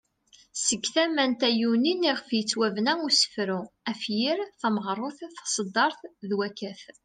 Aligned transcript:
Seg 0.65 0.83
tama 0.93 1.25
n 1.29 1.33
tayunin 1.39 2.07
iɣef 2.09 2.29
yettwabena 2.35 2.93
usefru, 3.07 3.61
afyir, 3.91 4.37
tameɣrut 4.59 5.17
,taseddart 5.37 6.01
,d 6.27 6.29
wakat. 6.37 6.81